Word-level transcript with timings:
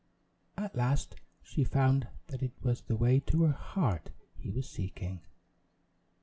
At 0.57 0.75
last 0.75 1.13
she 1.43 1.63
found 1.63 2.07
that 2.29 2.41
it 2.41 2.53
was 2.63 2.81
the 2.81 2.95
way 2.95 3.19
to 3.19 3.43
her 3.43 3.51
heart 3.51 4.09
he 4.35 4.49
was 4.49 4.67
seeking. 4.67 5.21